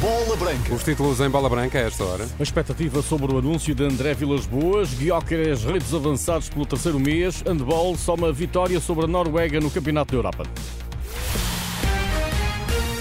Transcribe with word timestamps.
Bola 0.00 0.36
Branca. 0.36 0.74
Os 0.74 0.84
títulos 0.84 1.20
em 1.20 1.30
bola 1.30 1.48
branca 1.48 1.78
a 1.78 1.82
esta 1.82 2.04
hora. 2.04 2.26
A 2.38 2.42
expectativa 2.42 3.00
sobre 3.02 3.34
o 3.34 3.38
anúncio 3.38 3.74
de 3.74 3.84
André 3.84 4.14
Vilas 4.14 4.46
Boas, 4.46 4.92
Guióqueres 4.94 5.64
redes 5.64 5.92
avançados 5.94 6.48
pelo 6.48 6.66
terceiro 6.66 7.00
mês, 7.00 7.42
handball 7.42 7.96
soma 7.96 8.32
vitória 8.32 8.78
sobre 8.78 9.04
a 9.04 9.08
Noruega 9.08 9.58
no 9.60 9.70
Campeonato 9.70 10.12
da 10.12 10.18
Europa. 10.18 10.44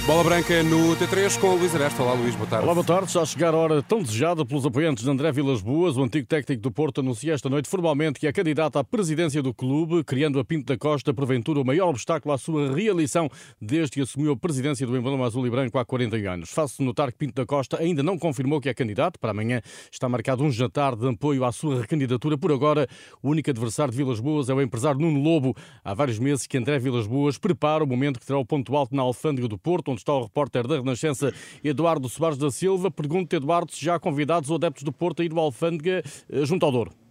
Bola 0.05 0.23
branca 0.23 0.62
no 0.62 0.95
T3 0.95 1.39
com 1.39 1.48
o 1.48 1.55
Luís 1.55 1.73
Aresta. 1.73 2.04
Olá, 2.04 2.13
Luís, 2.13 2.36
boa 2.36 2.48
tarde. 2.48 2.63
Olá, 2.63 2.75
boa 2.75 2.86
tarde. 2.86 3.11
Já 3.11 3.23
a 3.23 3.25
chegar 3.25 3.55
a 3.55 3.57
hora 3.57 3.82
tão 3.82 4.04
desejada 4.04 4.45
pelos 4.45 4.63
apoiantes 4.63 5.04
de 5.04 5.09
André 5.09 5.31
Vilas 5.31 5.63
Boas, 5.63 5.98
o 5.98 6.04
antigo 6.04 6.27
técnico 6.27 6.62
do 6.62 6.71
Porto 6.71 7.02
anuncia 7.02 7.34
esta 7.34 7.50
noite 7.50 7.68
formalmente 7.68 8.20
que 8.20 8.27
é 8.27 8.31
candidato 8.31 8.77
à 8.77 8.84
presidência 8.84 9.41
do 9.41 9.52
clube, 9.52 10.04
criando 10.04 10.39
a 10.39 10.45
Pinto 10.45 10.68
da 10.68 10.77
Costa, 10.77 11.12
porventura, 11.12 11.59
o 11.59 11.66
maior 11.66 11.89
obstáculo 11.89 12.36
à 12.36 12.38
sua 12.38 12.71
reeleição 12.71 13.27
desde 13.59 13.94
que 13.94 14.02
assumiu 14.02 14.34
a 14.34 14.38
presidência 14.38 14.86
do 14.86 14.95
emblema 14.95 15.26
azul 15.26 15.48
e 15.48 15.49
branco 15.49 15.80
há 15.80 15.84
40 15.84 16.17
anos. 16.17 16.52
Faço 16.52 16.84
notar 16.84 17.12
que 17.12 17.17
Pinto 17.17 17.34
da 17.34 17.45
Costa 17.48 17.81
ainda 17.81 18.03
não 18.03 18.20
confirmou 18.20 18.62
que 18.62 18.70
é 18.70 18.76
candidato. 18.76 19.20
Para 19.20 19.31
amanhã 19.31 19.59
está 19.91 20.08
marcado 20.08 20.44
um 20.44 20.52
jantar 20.52 20.95
de 20.95 21.09
apoio 21.09 21.44
à 21.44 21.52
sua 21.52 21.81
recandidatura. 21.81 22.38
Por 22.38 22.52
agora, 22.52 22.88
o 23.23 23.31
único 23.31 23.49
adversário 23.49 23.90
de 23.90 23.98
Vilas 23.98 24.20
Boas 24.20 24.49
é 24.49 24.53
o 24.53 24.62
empresário 24.62 25.02
Nuno 25.02 25.20
Lobo. 25.20 25.55
Há 25.84 25.95
vários 25.95 26.20
meses 26.20 26.45
que 26.45 26.59
André 26.59 26.77
Vilas 26.77 27.08
Boas 27.08 27.40
prepara 27.40 27.84
o 27.84 27.88
momento 27.88 28.20
que 28.20 28.26
terá 28.27 28.38
o 28.38 28.45
ponto 28.45 28.76
alto 28.76 28.95
na 28.95 29.02
alfândega 29.02 29.48
do 29.48 29.58
Porto, 29.58 29.95
onde 29.95 30.02
está 30.02 30.13
o 30.13 30.23
repórter 30.23 30.67
da 30.67 30.76
Renascença, 30.76 31.34
Eduardo 31.63 32.09
Soares 32.09 32.38
da 32.38 32.52
Silva. 32.52 32.91
Pergunto, 32.91 33.35
Eduardo, 33.35 33.72
se 33.72 33.84
já 33.84 33.95
há 33.95 33.99
convidados 33.99 34.49
ou 34.49 34.58
adeptos 34.58 34.84
do 34.84 34.91
Porto 34.91 35.21
a 35.21 35.26
ir 35.26 35.31
ao 35.31 35.40
Alfândega 35.40 36.04
eh, 36.30 36.45
junto 36.45 36.66
ao 36.66 36.71
Douro. 36.71 37.05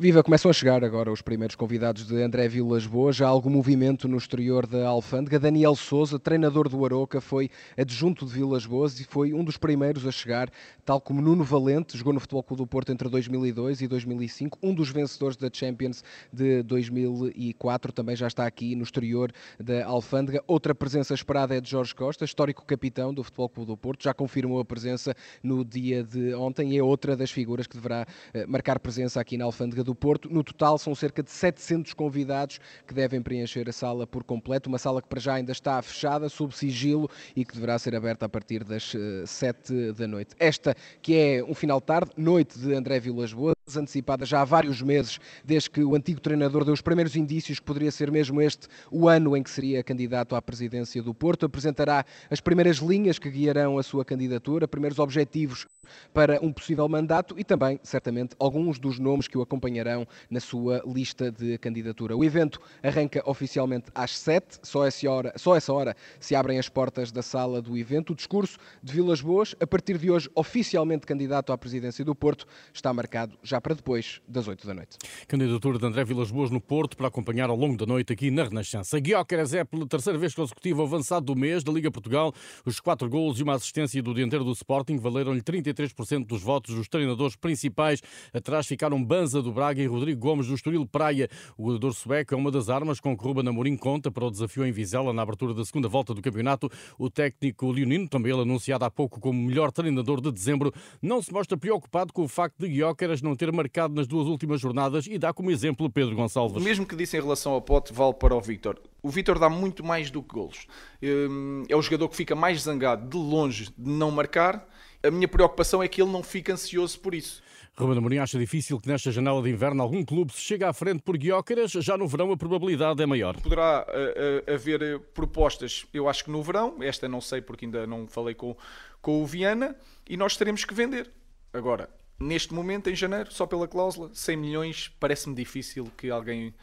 Viva, 0.00 0.22
começam 0.22 0.48
a 0.48 0.54
chegar 0.54 0.84
agora 0.84 1.10
os 1.10 1.20
primeiros 1.20 1.56
convidados 1.56 2.06
de 2.06 2.22
André 2.22 2.46
Vilas 2.46 2.86
Boas. 2.86 3.16
Já 3.16 3.26
há 3.26 3.30
algum 3.30 3.50
movimento 3.50 4.06
no 4.06 4.16
exterior 4.16 4.64
da 4.64 4.86
Alfândega. 4.86 5.40
Daniel 5.40 5.74
Souza, 5.74 6.20
treinador 6.20 6.68
do 6.68 6.84
Aroca, 6.84 7.20
foi 7.20 7.50
adjunto 7.76 8.24
de 8.24 8.32
Vilas 8.32 8.64
Boas 8.64 9.00
e 9.00 9.04
foi 9.04 9.32
um 9.32 9.42
dos 9.42 9.56
primeiros 9.56 10.06
a 10.06 10.12
chegar, 10.12 10.50
tal 10.84 11.00
como 11.00 11.20
Nuno 11.20 11.42
Valente, 11.42 11.98
jogou 11.98 12.12
no 12.12 12.20
Futebol 12.20 12.44
Clube 12.44 12.62
do 12.62 12.66
Porto 12.68 12.92
entre 12.92 13.08
2002 13.08 13.80
e 13.80 13.88
2005, 13.88 14.56
um 14.62 14.72
dos 14.72 14.88
vencedores 14.88 15.36
da 15.36 15.50
Champions 15.52 16.04
de 16.32 16.62
2004, 16.62 17.90
também 17.90 18.14
já 18.14 18.28
está 18.28 18.46
aqui 18.46 18.76
no 18.76 18.84
exterior 18.84 19.32
da 19.58 19.84
Alfândega. 19.84 20.44
Outra 20.46 20.76
presença 20.76 21.12
esperada 21.12 21.56
é 21.56 21.60
de 21.60 21.68
Jorge 21.68 21.92
Costa, 21.92 22.24
histórico 22.24 22.64
capitão 22.64 23.12
do 23.12 23.24
Futebol 23.24 23.48
Clube 23.48 23.72
do 23.72 23.76
Porto, 23.76 24.04
já 24.04 24.14
confirmou 24.14 24.60
a 24.60 24.64
presença 24.64 25.12
no 25.42 25.64
dia 25.64 26.04
de 26.04 26.34
ontem 26.34 26.74
e 26.74 26.78
é 26.78 26.82
outra 26.84 27.16
das 27.16 27.32
figuras 27.32 27.66
que 27.66 27.74
deverá 27.74 28.06
eh, 28.32 28.46
marcar 28.46 28.78
presença 28.78 29.20
aqui 29.20 29.36
na 29.36 29.44
Alfândega 29.44 29.87
do 29.88 29.94
Porto. 29.94 30.28
No 30.30 30.44
total, 30.44 30.78
são 30.78 30.94
cerca 30.94 31.22
de 31.22 31.30
700 31.30 31.94
convidados 31.94 32.60
que 32.86 32.92
devem 32.92 33.22
preencher 33.22 33.68
a 33.68 33.72
sala 33.72 34.06
por 34.06 34.22
completo. 34.22 34.68
Uma 34.68 34.78
sala 34.78 35.00
que 35.00 35.08
para 35.08 35.20
já 35.20 35.34
ainda 35.34 35.52
está 35.52 35.80
fechada, 35.80 36.28
sob 36.28 36.54
sigilo 36.54 37.10
e 37.34 37.44
que 37.44 37.54
deverá 37.54 37.78
ser 37.78 37.94
aberta 37.96 38.26
a 38.26 38.28
partir 38.28 38.64
das 38.64 38.92
7 39.26 39.72
eh, 39.72 39.92
da 39.92 40.06
noite. 40.06 40.34
Esta 40.38 40.76
que 41.00 41.16
é 41.16 41.44
um 41.44 41.54
final 41.54 41.80
de 41.80 41.86
tarde, 41.86 42.10
noite 42.16 42.58
de 42.58 42.74
André 42.74 43.00
Vilas 43.00 43.32
Boas, 43.32 43.57
antecipada 43.76 44.24
já 44.24 44.40
há 44.40 44.44
vários 44.44 44.80
meses, 44.82 45.18
desde 45.44 45.70
que 45.70 45.82
o 45.82 45.94
antigo 45.94 46.20
treinador 46.20 46.64
deu 46.64 46.74
os 46.74 46.80
primeiros 46.80 47.16
indícios 47.16 47.58
que 47.58 47.64
poderia 47.64 47.90
ser 47.90 48.10
mesmo 48.10 48.40
este 48.40 48.68
o 48.90 49.08
ano 49.08 49.36
em 49.36 49.42
que 49.42 49.50
seria 49.50 49.82
candidato 49.82 50.34
à 50.34 50.42
presidência 50.42 51.02
do 51.02 51.14
Porto. 51.14 51.46
Apresentará 51.46 52.04
as 52.30 52.40
primeiras 52.40 52.78
linhas 52.78 53.18
que 53.18 53.30
guiarão 53.30 53.78
a 53.78 53.82
sua 53.82 54.04
candidatura, 54.04 54.68
primeiros 54.68 54.98
objetivos 54.98 55.66
para 56.12 56.38
um 56.42 56.52
possível 56.52 56.88
mandato 56.88 57.34
e 57.38 57.44
também, 57.44 57.80
certamente, 57.82 58.34
alguns 58.38 58.78
dos 58.78 58.98
nomes 58.98 59.28
que 59.28 59.38
o 59.38 59.42
acompanharão 59.42 60.06
na 60.30 60.40
sua 60.40 60.82
lista 60.86 61.30
de 61.30 61.58
candidatura. 61.58 62.16
O 62.16 62.24
evento 62.24 62.60
arranca 62.82 63.22
oficialmente 63.24 63.86
às 63.94 64.18
7, 64.18 64.60
só 64.62 64.86
essa 64.86 65.10
hora, 65.10 65.32
só 65.36 65.56
essa 65.56 65.72
hora 65.72 65.96
se 66.20 66.34
abrem 66.34 66.58
as 66.58 66.68
portas 66.68 67.12
da 67.12 67.22
sala 67.22 67.60
do 67.62 67.76
evento. 67.76 68.12
O 68.12 68.16
discurso 68.16 68.58
de 68.82 68.92
Vilas 68.92 69.20
Boas, 69.20 69.54
a 69.60 69.66
partir 69.66 69.98
de 69.98 70.10
hoje 70.10 70.28
oficialmente 70.34 71.06
candidato 71.06 71.52
à 71.52 71.58
presidência 71.58 72.04
do 72.04 72.14
Porto, 72.14 72.46
está 72.72 72.92
marcado 72.92 73.38
já 73.42 73.57
para 73.60 73.74
depois 73.74 74.20
das 74.26 74.46
8 74.46 74.66
da 74.66 74.74
noite. 74.74 74.98
Candidatura 75.26 75.78
de 75.78 75.86
André 75.86 76.04
Vilas 76.04 76.30
Boas 76.30 76.50
no 76.50 76.60
Porto 76.60 76.96
para 76.96 77.08
acompanhar 77.08 77.50
ao 77.50 77.56
longo 77.56 77.76
da 77.76 77.86
noite 77.86 78.12
aqui 78.12 78.30
na 78.30 78.44
Renascença. 78.44 78.98
Guióqueres 78.98 79.54
é 79.54 79.64
pela 79.64 79.86
terceira 79.86 80.18
vez 80.18 80.34
consecutiva 80.34 80.82
avançado 80.82 81.26
do 81.26 81.36
mês 81.36 81.62
da 81.62 81.72
Liga 81.72 81.90
Portugal. 81.90 82.32
Os 82.64 82.80
quatro 82.80 83.08
golos 83.08 83.40
e 83.40 83.42
uma 83.42 83.54
assistência 83.54 84.02
do 84.02 84.14
dianteiro 84.14 84.44
do 84.44 84.52
Sporting 84.52 84.98
valeram-lhe 84.98 85.42
33% 85.42 86.26
dos 86.26 86.42
votos 86.42 86.74
dos 86.74 86.88
treinadores 86.88 87.36
principais. 87.36 88.02
Atrás 88.32 88.66
ficaram 88.66 89.02
Banza 89.02 89.42
do 89.42 89.52
Braga 89.52 89.82
e 89.82 89.86
Rodrigo 89.86 90.20
Gomes 90.20 90.46
do 90.46 90.54
Estoril 90.54 90.86
Praia. 90.86 91.28
O 91.56 91.64
goleador 91.64 91.92
sueco 91.92 92.34
é 92.34 92.36
uma 92.36 92.50
das 92.50 92.68
armas 92.68 93.00
com 93.00 93.16
que 93.16 93.24
Ruben 93.24 93.48
Amorim 93.48 93.76
conta 93.76 94.10
para 94.10 94.24
o 94.24 94.30
desafio 94.30 94.64
em 94.64 94.72
Vizela 94.72 95.12
na 95.12 95.22
abertura 95.22 95.54
da 95.54 95.64
segunda 95.64 95.88
volta 95.88 96.14
do 96.14 96.22
campeonato. 96.22 96.70
O 96.98 97.10
técnico 97.10 97.70
leonino, 97.70 98.08
também 98.08 98.32
ele 98.32 98.42
anunciado 98.42 98.84
há 98.84 98.90
pouco 98.90 99.20
como 99.20 99.40
melhor 99.42 99.72
treinador 99.72 100.20
de 100.20 100.30
dezembro, 100.32 100.72
não 101.00 101.22
se 101.22 101.32
mostra 101.32 101.56
preocupado 101.56 102.12
com 102.12 102.22
o 102.22 102.28
facto 102.28 102.58
de 102.58 102.68
Guióqueras 102.68 103.22
não 103.22 103.34
ter 103.34 103.47
marcado 103.52 103.94
nas 103.94 104.06
duas 104.06 104.26
últimas 104.26 104.60
jornadas 104.60 105.06
e 105.06 105.18
dá 105.18 105.32
como 105.32 105.50
exemplo 105.50 105.90
Pedro 105.90 106.14
Gonçalves. 106.14 106.56
O 106.56 106.64
mesmo 106.64 106.86
que 106.86 106.96
disse 106.96 107.16
em 107.16 107.20
relação 107.20 107.52
ao 107.52 107.62
Pote 107.62 107.92
vale 107.92 108.14
para 108.14 108.34
o 108.34 108.40
Victor. 108.40 108.80
O 109.02 109.10
Victor 109.10 109.38
dá 109.38 109.48
muito 109.48 109.84
mais 109.84 110.10
do 110.10 110.22
que 110.22 110.34
golos. 110.34 110.66
Hum, 111.02 111.64
é 111.68 111.76
o 111.76 111.82
jogador 111.82 112.08
que 112.08 112.16
fica 112.16 112.34
mais 112.34 112.62
zangado 112.62 113.08
de 113.08 113.16
longe 113.16 113.70
de 113.76 113.90
não 113.90 114.10
marcar. 114.10 114.66
A 115.02 115.10
minha 115.10 115.28
preocupação 115.28 115.82
é 115.82 115.88
que 115.88 116.02
ele 116.02 116.10
não 116.10 116.22
fique 116.22 116.50
ansioso 116.50 116.98
por 117.00 117.14
isso. 117.14 117.42
Ruben 117.78 117.98
Amorim 117.98 118.18
acha 118.18 118.36
difícil 118.36 118.80
que 118.80 118.88
nesta 118.88 119.12
janela 119.12 119.40
de 119.40 119.50
inverno 119.50 119.80
algum 119.80 120.04
clube 120.04 120.32
se 120.32 120.40
chegue 120.40 120.64
à 120.64 120.72
frente 120.72 121.00
por 121.00 121.16
Guiócaras, 121.16 121.70
já 121.70 121.96
no 121.96 122.08
verão 122.08 122.32
a 122.32 122.36
probabilidade 122.36 123.00
é 123.00 123.06
maior. 123.06 123.40
Poderá 123.40 123.86
uh, 123.88 124.50
uh, 124.50 124.54
haver 124.54 124.82
uh, 124.82 125.00
propostas, 125.14 125.86
eu 125.94 126.08
acho 126.08 126.24
que 126.24 126.30
no 126.30 126.42
verão, 126.42 126.78
esta 126.80 127.08
não 127.08 127.20
sei 127.20 127.40
porque 127.40 127.66
ainda 127.66 127.86
não 127.86 128.08
falei 128.08 128.34
com, 128.34 128.56
com 129.00 129.22
o 129.22 129.26
Viana, 129.26 129.76
e 130.10 130.16
nós 130.16 130.36
teremos 130.36 130.64
que 130.64 130.74
vender. 130.74 131.08
Agora, 131.52 131.88
neste 132.18 132.52
momento, 132.54 132.90
em 132.90 132.94
janeiro, 132.94 133.32
só 133.32 133.46
pela 133.46 133.68
cláusula, 133.68 134.10
100 134.12 134.36
milhões, 134.36 134.92
parece-me 134.98 135.34
difícil 135.34 135.90
que 135.96 136.10
alguém 136.10 136.54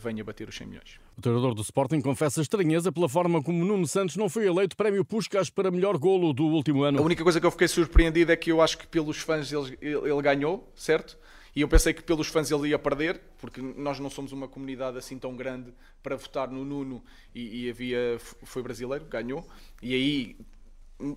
venha 0.00 0.22
bater 0.22 0.48
os 0.48 0.56
100 0.56 0.66
milhões. 0.66 1.00
O 1.16 1.20
treinador 1.20 1.54
do 1.54 1.62
Sporting 1.62 2.00
confessa 2.00 2.40
estranheza 2.40 2.90
pela 2.90 3.08
forma 3.08 3.42
como 3.42 3.64
Nuno 3.64 3.86
Santos 3.86 4.16
não 4.16 4.28
foi 4.28 4.46
eleito 4.46 4.76
prémio 4.76 5.04
Puskas 5.04 5.50
para 5.50 5.70
melhor 5.70 5.98
golo 5.98 6.32
do 6.32 6.44
último 6.44 6.84
ano. 6.84 6.98
A 6.98 7.02
única 7.02 7.22
coisa 7.22 7.40
que 7.40 7.46
eu 7.46 7.50
fiquei 7.50 7.68
surpreendido 7.68 8.32
é 8.32 8.36
que 8.36 8.50
eu 8.50 8.62
acho 8.62 8.78
que 8.78 8.86
pelos 8.86 9.18
fãs 9.18 9.52
ele, 9.52 9.76
ele 9.80 10.22
ganhou, 10.22 10.70
certo? 10.74 11.18
E 11.54 11.60
eu 11.60 11.68
pensei 11.68 11.92
que 11.92 12.02
pelos 12.02 12.28
fãs 12.28 12.50
ele 12.50 12.68
ia 12.68 12.78
perder, 12.78 13.20
porque 13.38 13.60
nós 13.60 13.98
não 13.98 14.08
somos 14.08 14.32
uma 14.32 14.48
comunidade 14.48 14.96
assim 14.96 15.18
tão 15.18 15.36
grande 15.36 15.72
para 16.02 16.16
votar 16.16 16.48
no 16.50 16.64
Nuno 16.64 17.04
e, 17.34 17.66
e 17.66 17.70
havia 17.70 18.18
foi 18.18 18.62
brasileiro, 18.62 19.04
ganhou. 19.04 19.46
E 19.82 19.94
aí 19.94 20.36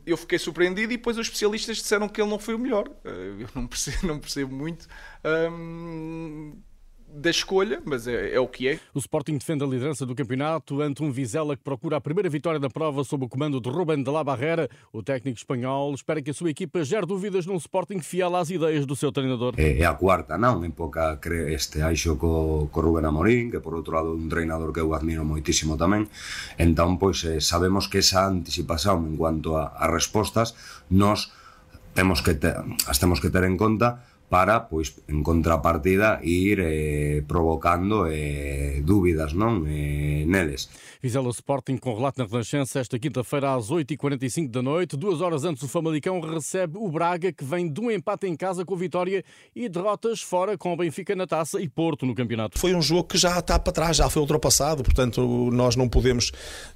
eu 0.06 0.18
fiquei 0.18 0.40
surpreendido 0.40 0.94
e 0.94 0.98
depois 0.98 1.18
os 1.18 1.28
especialistas 1.28 1.78
disseram 1.78 2.08
que 2.10 2.22
ele 2.22 2.30
não 2.30 2.40
foi 2.40 2.56
o 2.56 2.60
melhor. 2.60 2.90
Eh, 3.04 3.36
eu 3.40 3.50
não 3.56 3.68
percebo, 3.68 3.98
não 4.08 4.20
percebo 4.20 4.54
muito. 4.56 4.88
Hum, 5.52 6.58
da 7.16 7.30
escolha, 7.30 7.82
mas 7.86 8.08
é, 8.08 8.36
é, 8.36 8.40
o 8.40 8.48
que 8.48 8.68
é. 8.68 8.80
O 8.94 9.00
Sporting 9.00 9.38
defende 9.38 9.64
a 9.64 9.68
liderança 9.68 10.06
do 10.06 10.14
campeonato 10.14 10.82
ante 10.82 11.02
um 11.02 11.12
Vizela 11.12 11.56
que 11.56 11.64
procura 11.64 11.98
a 11.98 12.02
primeira 12.02 12.30
vitória 12.30 12.60
da 12.60 12.70
prova 12.70 13.04
sob 13.04 13.26
o 13.26 13.30
comando 13.30 13.62
de 13.62 13.70
Ruben 13.70 14.04
de 14.04 14.12
la 14.12 14.24
Barrera. 14.24 14.70
O 14.92 15.02
técnico 15.02 15.38
espanhol 15.38 15.94
espera 15.94 16.22
que 16.22 16.32
a 16.32 16.34
sua 16.34 16.50
equipa 16.50 16.84
gere 16.84 17.06
dúvidas 17.06 17.46
num 17.46 17.56
Sporting 17.56 18.02
fiel 18.02 18.36
às 18.36 18.50
ideias 18.50 18.86
do 18.86 18.96
seu 18.96 19.12
treinador. 19.12 19.54
É, 19.58 19.80
é 19.80 19.86
a 19.86 19.94
quarta, 19.94 20.38
não? 20.38 20.64
Em 20.66 20.72
pouca 20.72 21.20
este 21.48 21.82
aixo 21.82 22.18
co, 22.18 22.68
co 22.72 22.82
Ruben 22.82 23.06
Amorín, 23.06 23.50
que 23.50 23.60
por 23.60 23.74
outro 23.74 23.96
lado 23.96 24.10
é 24.10 24.12
un 24.12 24.28
treinador 24.28 24.74
que 24.74 24.82
eu 24.82 24.94
admiro 24.94 25.24
moitísimo 25.24 25.78
tamén. 25.78 26.10
Entón, 26.60 27.00
pois, 27.00 27.24
eh, 27.24 27.40
sabemos 27.40 27.88
que 27.88 28.00
esa 28.00 28.28
anticipación 28.28 29.08
en 29.08 29.16
cuanto 29.16 29.56
a, 29.56 29.72
a 29.72 29.88
respostas 29.88 30.54
nos 30.90 31.32
temos 31.96 32.22
que 32.22 32.36
ter, 32.36 32.60
as 32.92 33.00
temos 33.00 33.24
que 33.24 33.32
ter 33.32 33.48
en 33.48 33.56
conta 33.56 34.04
para, 34.30 34.60
pois, 34.60 34.96
en 35.08 35.22
contrapartida, 35.22 36.20
ir 36.24 36.60
eh, 36.60 37.24
provocando 37.28 38.08
eh, 38.10 38.82
dúbidas 38.82 39.38
non 39.38 39.70
eh, 39.70 40.26
neles. 40.26 40.68
Vizela 41.06 41.30
Sporting 41.30 41.78
com 41.78 41.94
relato 41.94 42.18
na 42.18 42.26
Renascença 42.26 42.80
esta 42.80 42.98
quinta-feira 42.98 43.54
às 43.54 43.70
8h45 43.70 44.50
da 44.50 44.62
noite. 44.62 44.98
Duas 44.98 45.22
horas 45.22 45.44
antes 45.44 45.62
o 45.62 45.68
Famalicão 45.68 46.20
recebe 46.20 46.80
o 46.80 46.90
Braga, 46.90 47.32
que 47.32 47.46
vem 47.46 47.72
de 47.72 47.80
um 47.80 47.92
empate 47.92 48.26
em 48.26 48.36
casa 48.36 48.66
com 48.66 48.76
vitória 48.76 49.24
e 49.56 49.70
derrotas 49.70 50.22
fora 50.22 50.58
com 50.58 50.74
o 50.74 50.78
Benfica 50.78 51.16
na 51.16 51.28
taça 51.28 51.62
e 51.62 51.70
Porto 51.70 52.08
no 52.08 52.16
campeonato. 52.16 52.58
Foi 52.58 52.74
um 52.74 52.82
jogo 52.82 53.04
que 53.04 53.20
já 53.20 53.38
está 53.38 53.60
para 53.60 53.72
trás, 53.72 53.98
já 53.98 54.10
foi 54.10 54.22
ultrapassado, 54.22 54.82
portanto 54.82 55.52
nós 55.52 55.76
não 55.76 55.88
podemos 55.88 56.32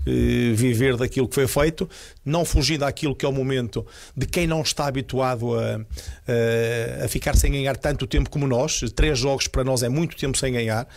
eh, 0.06 0.54
viver 0.54 0.96
daquilo 0.96 1.28
que 1.28 1.34
foi 1.34 1.48
feito, 1.48 1.90
não 2.24 2.46
fugir 2.46 2.78
daquilo 2.78 3.16
que 3.16 3.26
é 3.26 3.30
o 3.30 3.34
momento 3.34 3.84
de 4.16 4.28
quem 4.28 4.46
não 4.46 4.62
está 4.62 4.86
habituado 4.86 5.58
a, 5.58 5.82
a, 7.02 7.06
a 7.06 7.08
ficar 7.08 7.36
sem 7.40 7.52
ganhar 7.52 7.78
tanto 7.78 8.06
tempo 8.06 8.30
como 8.30 8.48
nós. 8.48 8.82
Três 8.96 9.18
jogos 9.18 9.48
para 9.48 9.64
nós 9.64 9.84
é 9.84 9.90
muito 9.90 10.16
tempo 10.16 10.38
sem 10.38 10.54
ganhar 10.54 10.88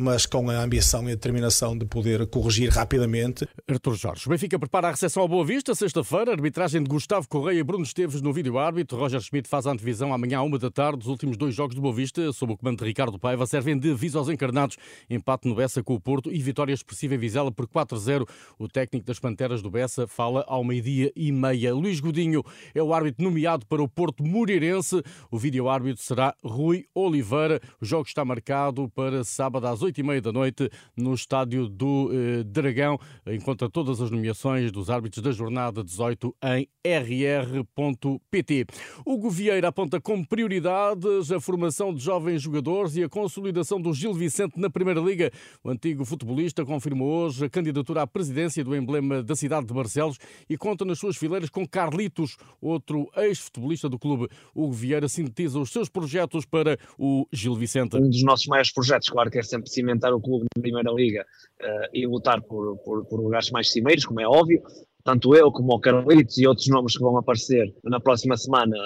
mas 0.00 0.24
com 0.24 0.48
a 0.48 0.62
ambição 0.62 1.02
e 1.02 1.12
a 1.12 1.14
determinação 1.14 1.76
de 1.76 1.84
poder 1.84 2.26
corrigir 2.26 2.70
rapidamente. 2.70 3.46
Artur 3.68 3.94
Jorge. 3.94 4.26
O 4.26 4.30
Benfica 4.30 4.58
prepara 4.58 4.88
a 4.88 4.92
recepção 4.92 5.22
ao 5.22 5.28
Boa 5.28 5.44
Vista, 5.44 5.74
sexta-feira, 5.74 6.32
arbitragem 6.32 6.82
de 6.82 6.88
Gustavo 6.88 7.28
Correia 7.28 7.58
e 7.58 7.62
Bruno 7.62 7.84
Esteves 7.84 8.22
no 8.22 8.32
vídeo 8.32 8.58
árbitro. 8.58 8.96
Roger 8.96 9.20
Schmidt 9.20 9.46
faz 9.46 9.66
a 9.66 9.72
antevisão 9.72 10.14
amanhã 10.14 10.38
à 10.38 10.42
uma 10.42 10.58
da 10.58 10.70
tarde. 10.70 11.00
Os 11.02 11.06
últimos 11.06 11.36
dois 11.36 11.54
jogos 11.54 11.74
do 11.74 11.82
Boa 11.82 11.92
Vista, 11.92 12.32
sob 12.32 12.54
o 12.54 12.56
comando 12.56 12.78
de 12.78 12.86
Ricardo 12.86 13.18
Paiva, 13.18 13.46
servem 13.46 13.78
de 13.78 13.90
aviso 13.90 14.18
aos 14.18 14.30
encarnados. 14.30 14.78
Empate 15.10 15.46
no 15.46 15.54
Bessa 15.54 15.82
com 15.82 15.94
o 15.94 16.00
Porto 16.00 16.32
e 16.32 16.38
vitória 16.38 16.72
expressiva 16.72 17.14
em 17.14 17.18
Vizela 17.18 17.52
por 17.52 17.66
4-0. 17.66 18.26
O 18.58 18.68
técnico 18.68 19.06
das 19.06 19.18
Panteras 19.18 19.60
do 19.60 19.70
Bessa 19.70 20.06
fala 20.06 20.46
ao 20.48 20.64
meio-dia 20.64 21.12
e 21.14 21.30
meia. 21.30 21.74
Luís 21.74 22.00
Godinho 22.00 22.42
é 22.74 22.82
o 22.82 22.94
árbitro 22.94 23.22
nomeado 23.22 23.66
para 23.66 23.82
o 23.82 23.88
Porto 23.88 24.24
Moreirense. 24.24 25.02
O 25.30 25.38
vídeo 25.38 25.68
árbitro 25.68 26.02
será 26.02 26.34
Rui 26.42 26.86
Oliveira. 26.94 27.60
O 27.78 27.84
jogo 27.84 28.08
está 28.08 28.24
marcado 28.24 28.88
para 28.94 29.22
sábado 29.24 29.66
às 29.66 29.82
oito 29.90 30.00
e 30.00 30.02
meia 30.04 30.20
da 30.20 30.32
noite 30.32 30.70
no 30.96 31.12
estádio 31.12 31.68
do 31.68 32.10
eh, 32.12 32.44
Dragão. 32.44 32.98
Encontra 33.26 33.68
todas 33.68 34.00
as 34.00 34.10
nomeações 34.10 34.70
dos 34.70 34.88
árbitros 34.88 35.22
da 35.22 35.32
jornada 35.32 35.82
18 35.82 36.34
em 36.44 36.68
rr.pt. 36.84 38.66
O 39.04 39.28
Vieira 39.28 39.68
aponta 39.68 40.00
como 40.00 40.26
prioridades 40.26 41.32
a 41.32 41.40
formação 41.40 41.92
de 41.92 42.02
jovens 42.02 42.40
jogadores 42.42 42.96
e 42.96 43.02
a 43.02 43.08
consolidação 43.08 43.80
do 43.80 43.92
Gil 43.92 44.14
Vicente 44.14 44.58
na 44.58 44.70
Primeira 44.70 45.00
Liga. 45.00 45.30
O 45.62 45.70
antigo 45.70 46.04
futebolista 46.04 46.64
confirmou 46.64 47.24
hoje 47.24 47.44
a 47.44 47.50
candidatura 47.50 48.02
à 48.02 48.06
presidência 48.06 48.62
do 48.62 48.76
emblema 48.76 49.22
da 49.22 49.34
cidade 49.34 49.66
de 49.66 49.74
Barcelos 49.74 50.18
e 50.48 50.56
conta 50.56 50.84
nas 50.84 50.98
suas 50.98 51.16
fileiras 51.16 51.50
com 51.50 51.66
Carlitos, 51.66 52.36
outro 52.60 53.10
ex-futebolista 53.16 53.88
do 53.88 53.98
clube. 53.98 54.28
O 54.54 54.70
Vieira 54.70 55.08
sintetiza 55.08 55.58
os 55.58 55.70
seus 55.70 55.88
projetos 55.88 56.44
para 56.46 56.78
o 56.96 57.26
Gil 57.32 57.56
Vicente. 57.56 57.96
Um 57.96 58.08
dos 58.08 58.22
nossos 58.22 58.46
maiores 58.46 58.72
projetos, 58.72 59.08
claro, 59.08 59.30
que 59.30 59.38
é 59.38 59.42
sempre 59.42 59.68
cimentar 59.80 60.12
o 60.12 60.20
clube 60.20 60.46
na 60.54 60.62
Primeira 60.62 60.90
Liga 60.92 61.24
uh, 61.60 61.88
e 61.92 62.06
lutar 62.06 62.40
por, 62.42 62.76
por, 62.78 63.04
por 63.06 63.20
lugares 63.20 63.50
mais 63.50 63.72
cimeiros, 63.72 64.04
como 64.04 64.20
é 64.20 64.26
óbvio. 64.26 64.62
Tanto 65.02 65.34
eu 65.34 65.50
como 65.50 65.72
o 65.72 65.80
Carlitos 65.80 66.38
e 66.38 66.46
outros 66.46 66.68
nomes 66.68 66.96
que 66.96 67.02
vão 67.02 67.16
aparecer 67.16 67.74
na 67.84 67.98
próxima 67.98 68.36
semana 68.36 68.76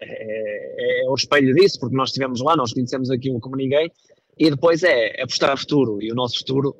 é, 0.00 1.02
é, 1.02 1.04
é, 1.04 1.10
o 1.10 1.14
espelho 1.14 1.54
disso, 1.54 1.78
porque 1.78 1.96
nós 1.96 2.08
estivemos 2.08 2.40
lá, 2.40 2.56
nós 2.56 2.72
conhecemos 2.72 3.10
aquilo 3.10 3.38
como 3.38 3.56
ninguém, 3.56 3.90
e 4.38 4.50
depois 4.50 4.82
é, 4.82 5.20
é 5.20 5.22
apostar 5.22 5.50
no 5.50 5.56
futuro, 5.56 6.02
e 6.02 6.10
o 6.10 6.14
nosso 6.14 6.38
futuro, 6.38 6.74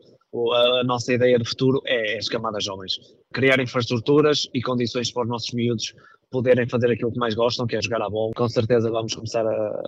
a 0.80 0.84
nossa 0.84 1.12
ideia 1.12 1.38
de 1.38 1.48
futuro 1.48 1.80
é 1.86 2.16
as 2.16 2.28
camadas 2.28 2.64
jovens. 2.64 2.98
Criar 3.32 3.60
infraestruturas 3.60 4.48
e 4.54 4.62
condições 4.62 5.12
para 5.12 5.22
os 5.24 5.28
nossos 5.28 5.52
miúdos 5.52 5.94
poderem 6.30 6.66
fazer 6.66 6.90
aquilo 6.90 7.12
que 7.12 7.18
mais 7.18 7.34
gostam, 7.34 7.66
que 7.66 7.76
é 7.76 7.82
jogar 7.82 8.02
a 8.02 8.08
bola. 8.08 8.32
Com 8.34 8.48
certeza 8.48 8.90
vamos 8.90 9.14
começar 9.14 9.46
a, 9.46 9.82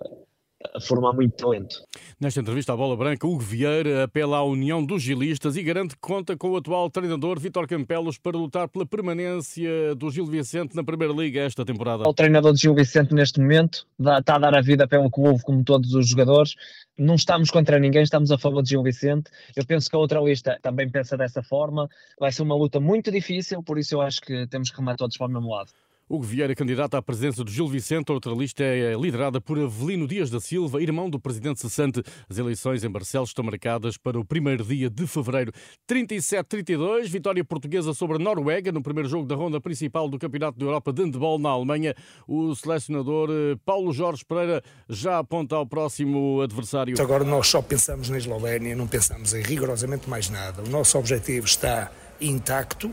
a 0.72 0.80
formar 0.80 1.12
muito 1.12 1.36
talento. 1.36 1.82
Nesta 2.20 2.40
entrevista 2.40 2.72
à 2.72 2.76
Bola 2.76 2.96
Branca, 2.96 3.26
Hugo 3.26 3.40
Vieira 3.40 4.04
apela 4.04 4.38
à 4.38 4.42
união 4.44 4.84
dos 4.84 5.02
gilistas 5.02 5.56
e 5.56 5.62
garante 5.62 5.94
que 5.94 6.00
conta 6.00 6.36
com 6.36 6.50
o 6.50 6.56
atual 6.56 6.88
treinador 6.90 7.38
Vítor 7.38 7.66
Campelos 7.66 8.18
para 8.18 8.36
lutar 8.36 8.68
pela 8.68 8.86
permanência 8.86 9.94
do 9.94 10.10
Gil 10.10 10.26
Vicente 10.26 10.74
na 10.74 10.82
Primeira 10.82 11.12
Liga 11.12 11.40
esta 11.40 11.64
temporada. 11.64 12.08
O 12.08 12.14
treinador 12.14 12.52
do 12.52 12.58
Gil 12.58 12.74
Vicente 12.74 13.14
neste 13.14 13.40
momento 13.40 13.86
está 13.98 14.36
a 14.36 14.38
dar 14.38 14.54
a 14.54 14.62
vida 14.62 14.88
pelo 14.88 15.10
clube 15.10 15.42
como 15.42 15.62
todos 15.62 15.94
os 15.94 16.08
jogadores. 16.08 16.54
Não 16.96 17.16
estamos 17.16 17.50
contra 17.50 17.78
ninguém, 17.78 18.02
estamos 18.02 18.30
a 18.30 18.38
favor 18.38 18.62
de 18.62 18.70
Gil 18.70 18.82
Vicente. 18.82 19.30
Eu 19.56 19.66
penso 19.66 19.90
que 19.90 19.96
a 19.96 19.98
outra 19.98 20.20
lista 20.20 20.58
também 20.62 20.88
pensa 20.88 21.16
dessa 21.16 21.42
forma. 21.42 21.88
Vai 22.18 22.32
ser 22.32 22.42
uma 22.42 22.54
luta 22.54 22.80
muito 22.80 23.10
difícil, 23.10 23.62
por 23.62 23.78
isso 23.78 23.96
eu 23.96 24.00
acho 24.00 24.20
que 24.20 24.46
temos 24.46 24.70
que 24.70 24.76
remar 24.76 24.96
todos 24.96 25.16
para 25.16 25.26
o 25.26 25.30
mesmo 25.30 25.50
lado. 25.50 25.70
Hugo 26.06 26.22
Vieira, 26.22 26.54
candidato 26.54 26.96
à 26.96 27.02
presença 27.02 27.42
do 27.42 27.50
Gil 27.50 27.66
Vicente. 27.66 28.12
Outra 28.12 28.32
lista 28.32 28.62
é 28.62 28.94
liderada 28.94 29.40
por 29.40 29.58
Avelino 29.58 30.06
Dias 30.06 30.28
da 30.28 30.38
Silva, 30.38 30.82
irmão 30.82 31.08
do 31.08 31.18
presidente 31.18 31.60
cessante. 31.60 32.02
As 32.28 32.36
eleições 32.36 32.84
em 32.84 32.90
Barcelos 32.90 33.30
estão 33.30 33.42
marcadas 33.42 33.96
para 33.96 34.20
o 34.20 34.24
primeiro 34.24 34.62
dia 34.62 34.90
de 34.90 35.06
fevereiro. 35.06 35.50
37-32, 35.90 37.06
vitória 37.06 37.42
portuguesa 37.42 37.94
sobre 37.94 38.16
a 38.16 38.18
Noruega 38.18 38.70
no 38.70 38.82
primeiro 38.82 39.08
jogo 39.08 39.26
da 39.26 39.34
ronda 39.34 39.58
principal 39.62 40.06
do 40.06 40.18
Campeonato 40.18 40.58
da 40.58 40.66
Europa 40.66 40.92
de 40.92 41.02
Handebol 41.02 41.38
na 41.38 41.48
Alemanha. 41.48 41.94
O 42.28 42.54
selecionador 42.54 43.30
eh, 43.30 43.56
Paulo 43.64 43.90
Jorge 43.90 44.22
Pereira 44.26 44.62
já 44.86 45.18
aponta 45.18 45.56
ao 45.56 45.66
próximo 45.66 46.42
adversário. 46.42 47.00
Agora 47.00 47.24
nós 47.24 47.48
só 47.48 47.62
pensamos 47.62 48.10
na 48.10 48.18
Eslovénia, 48.18 48.76
não 48.76 48.86
pensamos 48.86 49.32
em 49.32 49.40
rigorosamente 49.40 50.10
mais 50.10 50.28
nada. 50.28 50.62
O 50.62 50.68
nosso 50.68 50.98
objetivo 50.98 51.46
está 51.46 51.90
intacto 52.20 52.92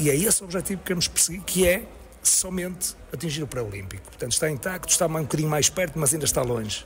e 0.00 0.10
é 0.10 0.16
esse 0.16 0.42
o 0.42 0.46
objetivo 0.46 0.80
que 0.80 0.86
queremos 0.86 1.06
perseguir, 1.06 1.42
que 1.44 1.64
é 1.64 1.84
somente 2.28 2.94
atingir 3.12 3.42
o 3.42 3.46
pré-olímpico. 3.46 4.04
Portanto, 4.04 4.32
está 4.32 4.50
intacto, 4.50 4.88
está 4.88 5.06
um 5.06 5.22
bocadinho 5.22 5.48
mais 5.48 5.68
perto, 5.68 5.98
mas 5.98 6.12
ainda 6.12 6.24
está 6.24 6.42
longe. 6.42 6.84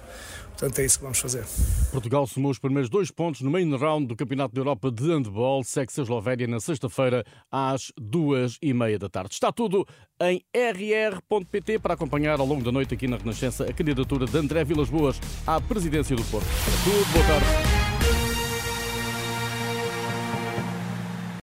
Portanto, 0.58 0.81
é 0.81 0.85
isso 0.85 0.99
que 0.99 1.05
vamos 1.05 1.20
fazer. 1.20 1.44
Portugal 1.93 2.26
somou 2.26 2.50
os 2.50 2.58
primeiros 2.58 2.90
dois 2.90 3.12
pontos 3.12 3.43
no 3.43 3.50
main 3.50 3.76
round 3.76 4.08
do 4.08 4.17
Campeonato 4.17 4.52
da 4.52 4.61
Europa 4.61 4.90
de 4.90 5.05
Handball. 5.05 5.62
Segue-se 5.62 6.00
a 6.00 6.02
Eslovénia 6.02 6.49
na 6.49 6.58
sexta-feira 6.58 7.25
às 7.50 7.93
duas 7.96 8.58
e 8.61 8.75
meia 8.75 8.99
da 8.99 9.08
tarde. 9.08 9.35
Está 9.35 9.52
tudo 9.52 9.87
em 10.20 10.43
rr.pt 10.52 11.79
para 11.79 11.94
acompanhar 11.94 12.41
ao 12.41 12.46
longo 12.46 12.64
da 12.64 12.73
noite 12.73 12.93
aqui 12.93 13.06
na 13.06 13.19
Renascença 13.19 13.64
a 13.64 13.73
candidatura 13.73 14.26
de 14.26 14.37
André 14.37 14.64
Vilas 14.64 14.91
Boas 14.91 15.20
à 15.46 15.61
presidência 15.61 16.17
do 16.17 16.25
Porto. 16.25 16.49
tudo, 16.82 17.12
boa 17.12 17.25
tarde. 17.25 17.68